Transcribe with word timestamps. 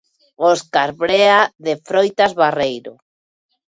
Óscar 0.51 0.89
Brea, 1.01 1.37
de 1.65 1.73
Froitas 1.87 2.31
Barreiro. 2.41 2.93